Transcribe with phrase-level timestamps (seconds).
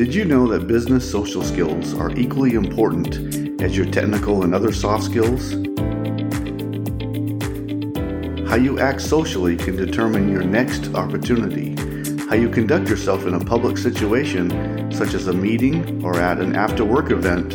[0.00, 4.72] Did you know that business social skills are equally important as your technical and other
[4.72, 5.52] soft skills?
[8.48, 11.76] How you act socially can determine your next opportunity.
[12.30, 16.56] How you conduct yourself in a public situation, such as a meeting or at an
[16.56, 17.52] after work event,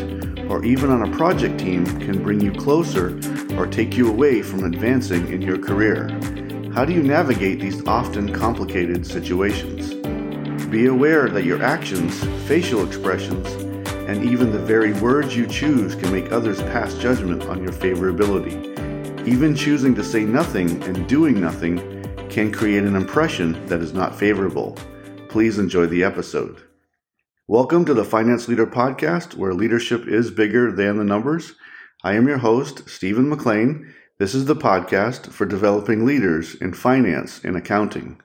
[0.48, 3.20] or even on a project team, can bring you closer
[3.57, 6.09] or take you away from advancing in your career.
[6.75, 9.95] How do you navigate these often complicated situations?
[10.75, 13.47] Be aware that your actions, facial expressions,
[14.10, 19.25] and even the very words you choose can make others pass judgment on your favorability.
[19.25, 21.78] Even choosing to say nothing and doing nothing
[22.29, 24.78] can create an impression that is not favorable.
[25.29, 26.61] Please enjoy the episode.
[27.48, 31.54] Welcome to the Finance Leader Podcast, where leadership is bigger than the numbers.
[32.03, 33.94] I am your host, Stephen McLain.
[34.17, 38.20] This is the podcast for developing leaders in finance and accounting.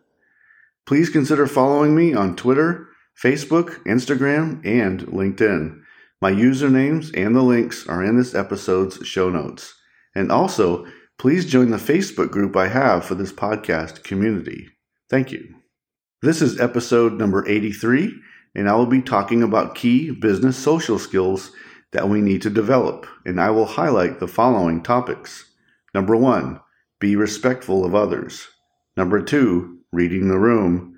[0.90, 5.78] Please consider following me on Twitter, Facebook, Instagram, and LinkedIn.
[6.20, 9.72] My usernames and the links are in this episode's show notes.
[10.16, 10.84] And also,
[11.16, 14.66] please join the Facebook group I have for this podcast community.
[15.08, 15.54] Thank you.
[16.22, 18.12] This is episode number 83,
[18.56, 21.52] and I will be talking about key business social skills
[21.92, 25.52] that we need to develop, and I will highlight the following topics.
[25.94, 26.58] Number one,
[26.98, 28.48] be respectful of others.
[28.96, 30.96] Number two, reading the room.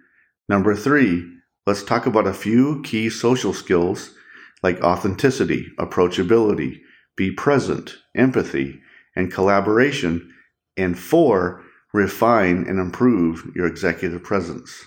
[0.48, 1.26] Number three,
[1.66, 4.14] let's talk about a few key social skills
[4.62, 6.80] like authenticity, approachability,
[7.16, 8.80] be present, empathy,
[9.16, 10.32] and collaboration.
[10.76, 11.62] And four,
[11.94, 14.84] refine and improve your executive presence.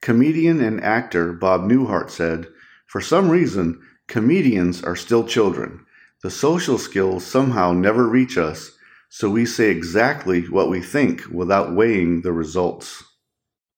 [0.00, 2.46] Comedian and actor Bob Newhart said,
[2.86, 5.84] For some reason, comedians are still children.
[6.22, 8.72] The social skills somehow never reach us,
[9.08, 13.02] so we say exactly what we think without weighing the results.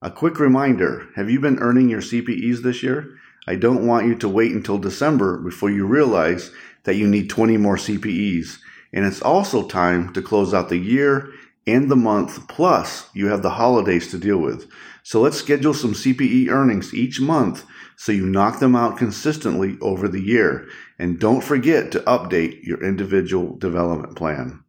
[0.05, 3.17] A quick reminder have you been earning your CPEs this year?
[3.47, 6.51] I don't want you to wait until December before you realize
[6.83, 8.59] that you need 20 more CPEs.
[8.93, 11.33] And it's also time to close out the year
[11.67, 14.71] and the month, plus you have the holidays to deal with.
[15.03, 17.65] So let's schedule some CPE earnings each month
[17.97, 20.69] so you knock them out consistently over the year.
[20.99, 24.65] And don't forget to update your individual development plan.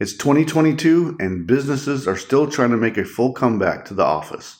[0.00, 4.56] It's 2022 and businesses are still trying to make a full comeback to the office.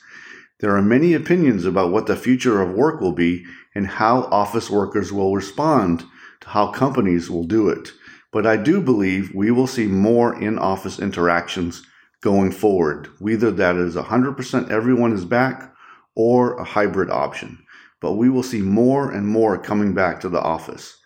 [0.61, 4.69] There are many opinions about what the future of work will be and how office
[4.69, 6.05] workers will respond
[6.41, 7.93] to how companies will do it.
[8.31, 11.83] But I do believe we will see more in office interactions
[12.21, 15.75] going forward, whether that is 100% everyone is back
[16.15, 17.65] or a hybrid option.
[18.01, 20.99] But we will see more and more coming back to the office.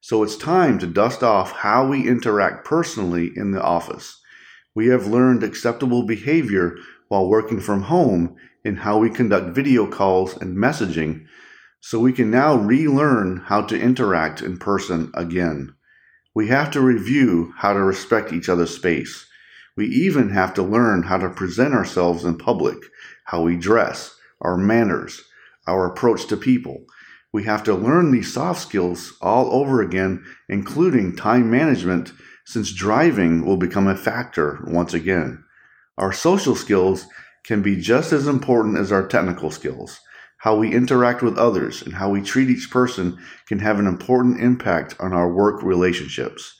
[0.00, 4.20] So it's time to dust off how we interact personally in the office.
[4.74, 6.76] We have learned acceptable behavior
[7.08, 11.26] while working from home in how we conduct video calls and messaging,
[11.80, 15.74] so we can now relearn how to interact in person again.
[16.34, 19.26] We have to review how to respect each other's space.
[19.76, 22.78] We even have to learn how to present ourselves in public,
[23.24, 25.22] how we dress, our manners,
[25.66, 26.84] our approach to people.
[27.32, 32.12] We have to learn these soft skills all over again, including time management,
[32.44, 35.44] since driving will become a factor once again.
[35.96, 37.06] Our social skills
[37.44, 40.00] can be just as important as our technical skills.
[40.38, 44.40] How we interact with others and how we treat each person can have an important
[44.40, 46.54] impact on our work relationships.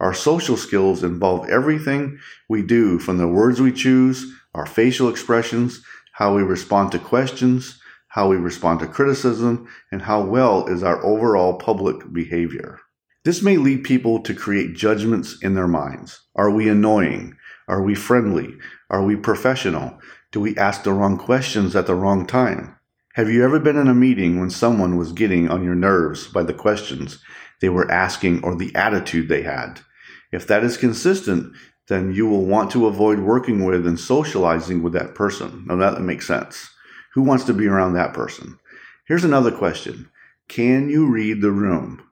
[0.00, 2.18] Our social skills involve everything
[2.48, 7.80] we do from the words we choose, our facial expressions, how we respond to questions,
[8.08, 12.78] how we respond to criticism, and how well is our overall public behavior.
[13.24, 16.20] This may lead people to create judgments in their minds.
[16.36, 17.36] Are we annoying?
[17.66, 18.54] Are we friendly?
[18.90, 19.98] Are we professional?
[20.34, 22.74] Do we ask the wrong questions at the wrong time?
[23.12, 26.42] Have you ever been in a meeting when someone was getting on your nerves by
[26.42, 27.22] the questions
[27.60, 29.78] they were asking or the attitude they had?
[30.32, 31.54] If that is consistent,
[31.86, 35.66] then you will want to avoid working with and socializing with that person.
[35.68, 36.68] Now that makes sense.
[37.12, 38.58] Who wants to be around that person?
[39.06, 40.10] Here's another question.
[40.48, 42.02] Can you read the room?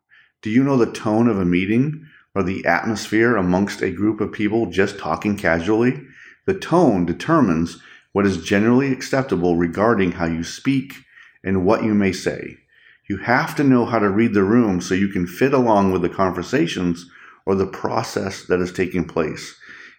[0.43, 2.07] Do you know the tone of a meeting
[2.37, 6.01] or the atmosphere amongst a group of people just talking casually?
[6.47, 7.81] The tone determines
[8.13, 10.95] what is generally acceptable regarding how you speak
[11.45, 12.57] and what you may say.
[13.09, 16.03] You have to know how to read the room so you can fit along with
[16.03, 17.11] the conversations
[17.45, 19.57] or the process that is taking place.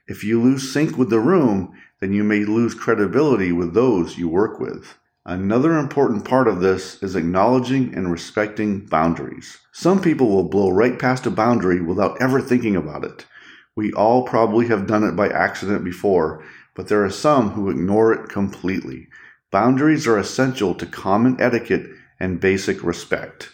[0.07, 4.29] If you lose sync with the room, then you may lose credibility with those you
[4.29, 4.97] work with.
[5.25, 9.59] Another important part of this is acknowledging and respecting boundaries.
[9.71, 13.25] Some people will blow right past a boundary without ever thinking about it.
[13.75, 16.43] We all probably have done it by accident before,
[16.75, 19.07] but there are some who ignore it completely.
[19.51, 21.87] Boundaries are essential to common etiquette
[22.19, 23.49] and basic respect.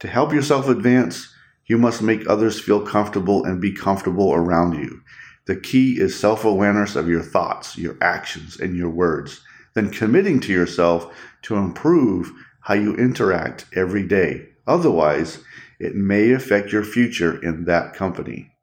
[0.00, 1.34] To help yourself advance,
[1.66, 5.00] you must make others feel comfortable and be comfortable around you.
[5.46, 9.40] The key is self awareness of your thoughts, your actions, and your words,
[9.74, 14.48] then committing to yourself to improve how you interact every day.
[14.66, 15.40] Otherwise,
[15.78, 18.53] it may affect your future in that company.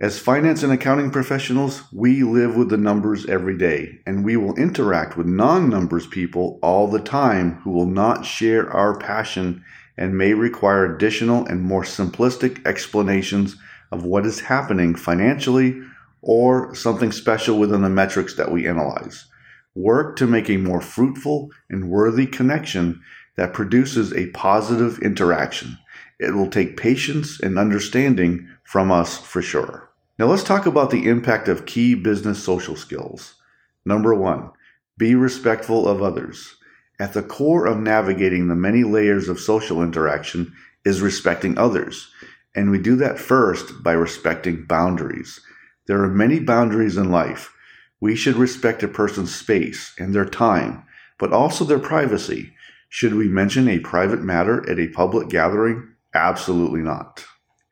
[0.00, 4.54] As finance and accounting professionals, we live with the numbers every day, and we will
[4.54, 9.64] interact with non numbers people all the time who will not share our passion
[9.96, 13.56] and may require additional and more simplistic explanations
[13.90, 15.82] of what is happening financially
[16.22, 19.26] or something special within the metrics that we analyze.
[19.74, 23.02] Work to make a more fruitful and worthy connection
[23.36, 25.76] that produces a positive interaction.
[26.20, 29.87] It will take patience and understanding from us for sure.
[30.18, 33.36] Now let's talk about the impact of key business social skills.
[33.84, 34.50] Number one,
[34.96, 36.56] be respectful of others.
[36.98, 40.52] At the core of navigating the many layers of social interaction
[40.84, 42.10] is respecting others.
[42.52, 45.40] And we do that first by respecting boundaries.
[45.86, 47.54] There are many boundaries in life.
[48.00, 50.82] We should respect a person's space and their time,
[51.18, 52.52] but also their privacy.
[52.88, 55.94] Should we mention a private matter at a public gathering?
[56.12, 57.24] Absolutely not.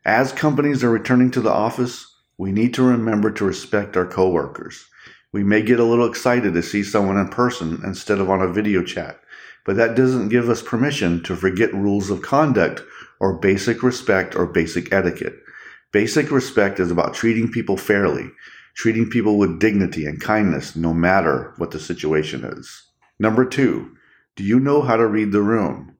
[0.05, 4.87] As companies are returning to the office, we need to remember to respect our coworkers.
[5.33, 8.53] We may get a little excited to see someone in person instead of on a
[8.53, 9.21] video chat,
[9.65, 12.83] but that doesn't give us permission to forget rules of conduct
[13.21, 15.37] or basic respect or basic etiquette.
[15.93, 18.31] Basic respect is about treating people fairly,
[18.75, 22.83] treating people with dignity and kindness no matter what the situation is.
[23.19, 23.97] Number two,
[24.37, 25.97] do you know how to read the room?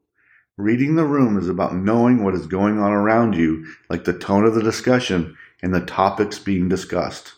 [0.59, 4.45] Reading the room is about knowing what is going on around you, like the tone
[4.45, 7.33] of the discussion and the topics being discussed.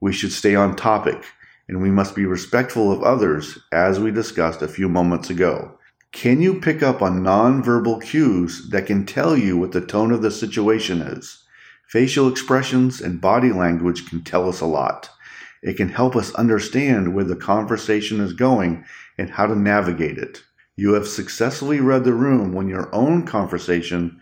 [0.00, 1.24] We should stay on topic,
[1.68, 5.78] and we must be respectful of others, as we discussed a few moments ago.
[6.12, 10.22] Can you pick up on nonverbal cues that can tell you what the tone of
[10.22, 11.44] the situation is?
[11.88, 15.08] Facial expressions and body language can tell us a lot.
[15.62, 18.84] It can help us understand where the conversation is going
[19.18, 20.42] and how to navigate it.
[20.76, 24.20] You have successfully read the room when your own conversation,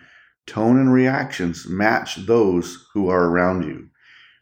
[0.49, 3.91] tone, and reactions match those who are around you.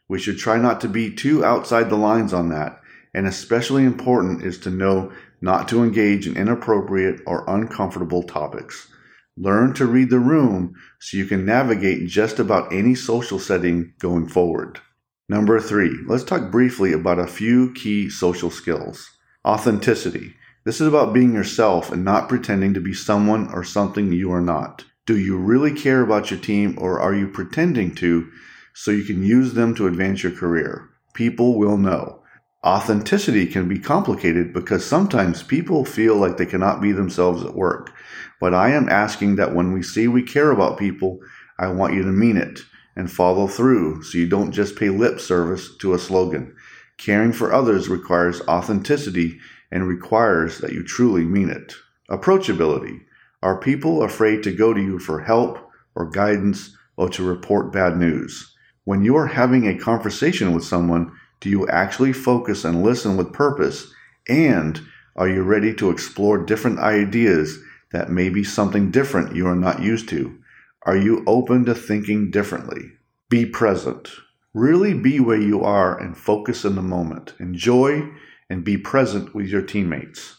[0.07, 2.81] We should try not to be too outside the lines on that
[3.17, 5.11] and especially important is to know
[5.41, 8.91] not to engage in inappropriate or uncomfortable topics.
[9.35, 14.27] Learn to read the room so you can navigate just about any social setting going
[14.27, 14.79] forward.
[15.27, 19.09] Number three, let's talk briefly about a few key social skills.
[19.43, 20.35] Authenticity.
[20.63, 24.41] This is about being yourself and not pretending to be someone or something you are
[24.41, 24.85] not.
[25.07, 28.29] Do you really care about your team or are you pretending to
[28.73, 30.89] so you can use them to advance your career?
[31.13, 32.21] People will know.
[32.65, 37.93] Authenticity can be complicated because sometimes people feel like they cannot be themselves at work.
[38.41, 41.19] But I am asking that when we say we care about people,
[41.57, 42.59] I want you to mean it
[42.93, 46.53] and follow through so you don't just pay lip service to a slogan.
[46.97, 49.39] Caring for others requires authenticity
[49.71, 51.75] and requires that you truly mean it.
[52.09, 53.05] Approachability.
[53.43, 55.59] Are people afraid to go to you for help
[55.93, 58.55] or guidance or to report bad news?
[58.83, 63.33] When you are having a conversation with someone, do you actually focus and listen with
[63.33, 63.93] purpose?
[64.27, 64.81] And
[65.15, 67.59] are you ready to explore different ideas
[67.91, 70.35] that may be something different you are not used to?
[70.83, 72.93] Are you open to thinking differently?
[73.29, 74.09] Be present.
[74.53, 77.35] Really be where you are and focus in the moment.
[77.39, 78.09] Enjoy
[78.49, 80.36] and be present with your teammates.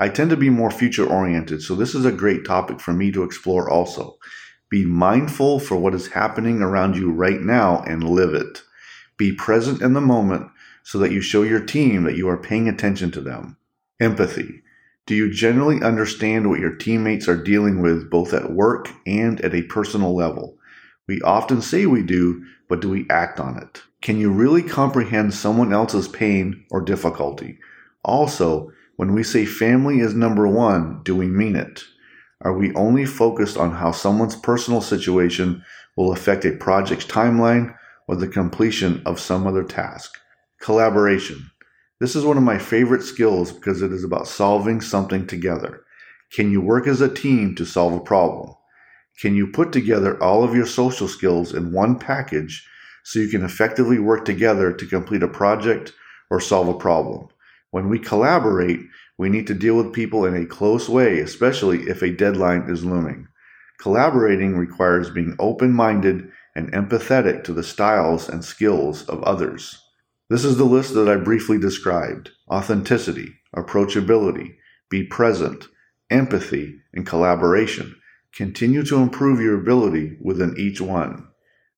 [0.00, 3.12] I tend to be more future oriented, so this is a great topic for me
[3.12, 4.16] to explore also.
[4.70, 8.62] Be mindful for what is happening around you right now and live it.
[9.18, 10.50] Be present in the moment
[10.82, 13.58] so that you show your team that you are paying attention to them.
[14.00, 14.62] Empathy.
[15.04, 19.54] Do you generally understand what your teammates are dealing with both at work and at
[19.54, 20.56] a personal level?
[21.08, 23.82] We often say we do, but do we act on it?
[24.00, 27.58] Can you really comprehend someone else's pain or difficulty?
[28.02, 31.84] Also, when we say family is number one, do we mean it?
[32.42, 35.64] Are we only focused on how someone's personal situation
[35.96, 37.74] will affect a project's timeline
[38.06, 40.18] or the completion of some other task.
[40.60, 41.50] Collaboration.
[41.98, 45.82] This is one of my favorite skills because it is about solving something together.
[46.30, 48.54] Can you work as a team to solve a problem?
[49.18, 52.68] Can you put together all of your social skills in one package
[53.04, 55.94] so you can effectively work together to complete a project
[56.28, 57.28] or solve a problem?
[57.70, 58.80] When we collaborate,
[59.16, 62.84] we need to deal with people in a close way, especially if a deadline is
[62.84, 63.28] looming.
[63.78, 69.80] Collaborating requires being open minded and empathetic to the styles and skills of others.
[70.28, 74.56] This is the list that I briefly described authenticity, approachability,
[74.88, 75.68] be present,
[76.10, 77.96] empathy, and collaboration.
[78.34, 81.28] Continue to improve your ability within each one.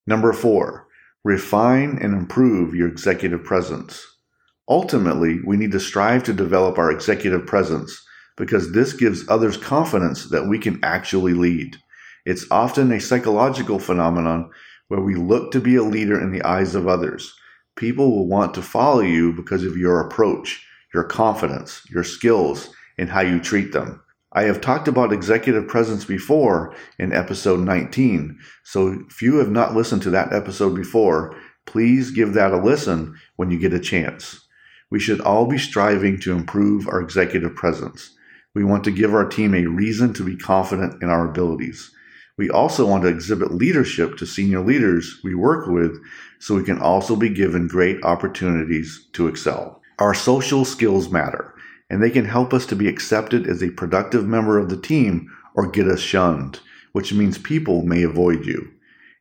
[0.06, 0.86] Number four,
[1.24, 4.06] refine and improve your executive presence.
[4.72, 8.02] Ultimately, we need to strive to develop our executive presence
[8.38, 11.76] because this gives others confidence that we can actually lead.
[12.24, 14.50] It's often a psychological phenomenon
[14.88, 17.38] where we look to be a leader in the eyes of others.
[17.76, 23.10] People will want to follow you because of your approach, your confidence, your skills, and
[23.10, 24.02] how you treat them.
[24.32, 29.74] I have talked about executive presence before in episode 19, so if you have not
[29.74, 31.36] listened to that episode before,
[31.66, 34.41] please give that a listen when you get a chance.
[34.92, 38.10] We should all be striving to improve our executive presence.
[38.54, 41.90] We want to give our team a reason to be confident in our abilities.
[42.36, 45.98] We also want to exhibit leadership to senior leaders we work with
[46.40, 49.80] so we can also be given great opportunities to excel.
[49.98, 51.54] Our social skills matter,
[51.88, 55.34] and they can help us to be accepted as a productive member of the team
[55.54, 56.60] or get us shunned,
[56.92, 58.70] which means people may avoid you.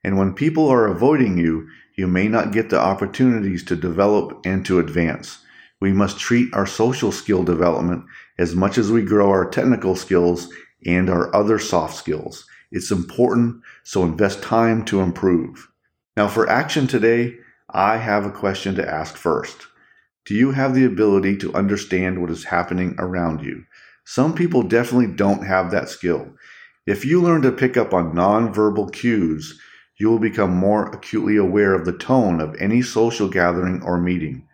[0.04, 4.66] And when people are avoiding you, you may not get the opportunities to develop and
[4.66, 5.41] to advance.
[5.82, 8.06] We must treat our social skill development
[8.38, 10.48] as much as we grow our technical skills
[10.86, 12.46] and our other soft skills.
[12.72, 15.68] It's important, so invest time to improve.
[16.16, 17.38] Now, for action today,
[17.70, 19.68] I have a question to ask first.
[20.26, 23.66] Do you have the ability to understand what is happening around you?
[24.06, 26.34] Some people definitely don't have that skill.
[26.86, 29.60] If you learn to pick up on nonverbal cues,
[29.98, 34.48] you will become more acutely aware of the tone of any social gathering or meeting.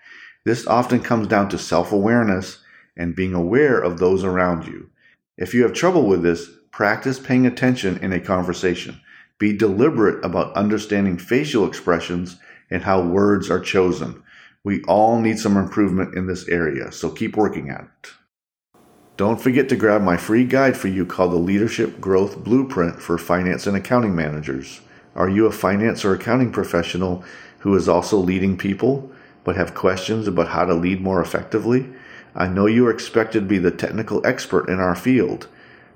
[0.47, 2.59] This often comes down to self awareness
[2.95, 4.89] and being aware of those around you.
[5.37, 9.01] If you have trouble with this, practice paying attention in a conversation.
[9.39, 12.37] Be deliberate about understanding facial expressions
[12.71, 14.23] and how words are chosen.
[14.63, 18.11] We all need some improvement in this area, so keep working at it.
[19.17, 23.17] Don't forget to grab my free guide for you called the Leadership Growth Blueprint for
[23.17, 24.79] Finance and Accounting Managers.
[25.13, 27.25] Are you a finance or accounting professional
[27.59, 29.11] who is also leading people?
[29.47, 31.87] But have questions about how to lead more effectively,
[32.35, 35.47] I know you are expected to be the technical expert in our field.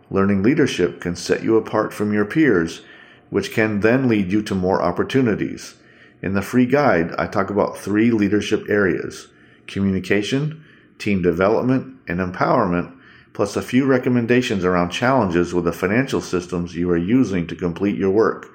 [0.10, 2.82] Learning leadership can set you apart from your peers,
[3.30, 5.76] which can then lead you to more opportunities.
[6.22, 9.28] In the free guide, I talk about three leadership areas
[9.68, 10.64] communication,
[10.98, 12.96] team development, and empowerment,
[13.34, 17.98] plus a few recommendations around challenges with the financial systems you are using to complete
[17.98, 18.48] your work.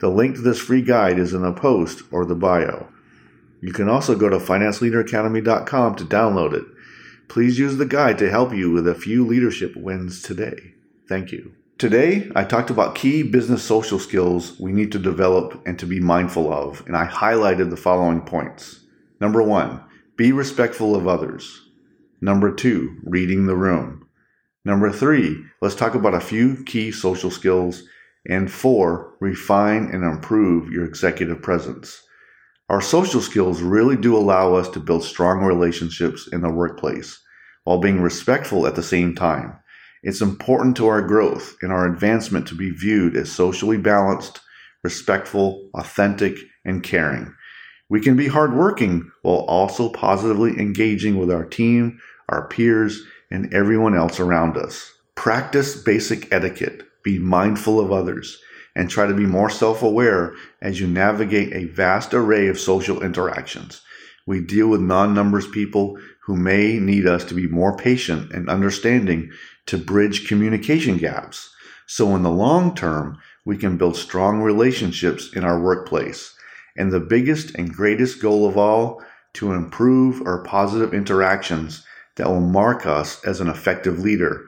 [0.00, 2.88] The link to this free guide is in the post or the bio.
[3.66, 6.64] You can also go to financeleaderacademy.com to download it.
[7.26, 10.74] Please use the guide to help you with a few leadership wins today.
[11.08, 11.52] Thank you.
[11.76, 15.98] Today, I talked about key business social skills we need to develop and to be
[15.98, 18.84] mindful of, and I highlighted the following points.
[19.20, 19.82] Number one,
[20.16, 21.68] be respectful of others.
[22.20, 24.06] Number two, reading the room.
[24.64, 27.82] Number three, let's talk about a few key social skills.
[28.28, 32.05] And four, refine and improve your executive presence.
[32.68, 37.20] Our social skills really do allow us to build strong relationships in the workplace
[37.62, 39.56] while being respectful at the same time.
[40.02, 44.40] It's important to our growth and our advancement to be viewed as socially balanced,
[44.82, 47.32] respectful, authentic, and caring.
[47.88, 53.96] We can be hardworking while also positively engaging with our team, our peers, and everyone
[53.96, 54.92] else around us.
[55.14, 56.82] Practice basic etiquette.
[57.04, 58.40] Be mindful of others
[58.76, 63.02] and try to be more self aware as you navigate a vast array of social
[63.02, 63.80] interactions.
[64.26, 68.50] We deal with non numbers people who may need us to be more patient and
[68.50, 69.30] understanding
[69.66, 71.50] to bridge communication gaps.
[71.86, 76.34] So, in the long term, we can build strong relationships in our workplace.
[76.76, 79.02] And the biggest and greatest goal of all,
[79.34, 81.84] to improve our positive interactions
[82.16, 84.46] that will mark us as an effective leader,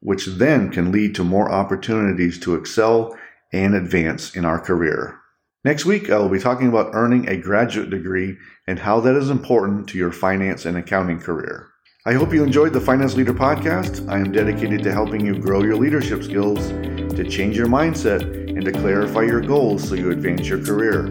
[0.00, 3.16] which then can lead to more opportunities to excel
[3.52, 5.18] and advance in our career.
[5.64, 8.36] Next week, I will be talking about earning a graduate degree
[8.66, 11.68] and how that is important to your finance and accounting career.
[12.06, 14.08] I hope you enjoyed the Finance Leader Podcast.
[14.08, 18.64] I am dedicated to helping you grow your leadership skills, to change your mindset, and
[18.64, 21.06] to clarify your goals so you advance your career.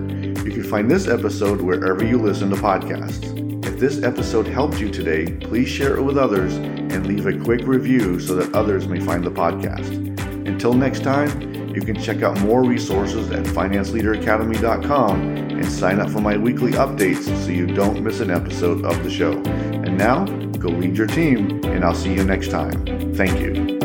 [0.46, 3.66] You can find this episode wherever you listen to podcasts.
[3.66, 7.68] If this episode helped you today, please share it with others and leave a quick
[7.68, 9.92] review so that others may find the podcast.
[10.48, 11.47] Until next time,
[11.78, 17.26] you can check out more resources at financeleaderacademy.com and sign up for my weekly updates
[17.46, 19.34] so you don't miss an episode of the show.
[19.44, 20.26] And now,
[20.58, 23.14] go lead your team, and I'll see you next time.
[23.14, 23.77] Thank you.